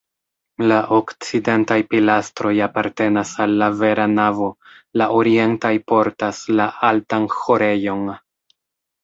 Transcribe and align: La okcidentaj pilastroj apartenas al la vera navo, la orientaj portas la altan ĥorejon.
La 0.69 0.77
okcidentaj 0.95 1.75
pilastroj 1.91 2.53
apartenas 2.67 3.33
al 3.45 3.53
la 3.59 3.67
vera 3.83 4.07
navo, 4.15 4.49
la 5.03 5.09
orientaj 5.19 5.73
portas 5.93 6.41
la 6.63 6.67
altan 6.91 7.31
ĥorejon. 7.37 8.03